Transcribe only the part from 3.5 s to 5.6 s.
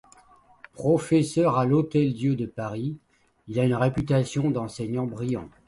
a une réputation d'enseignant brillant.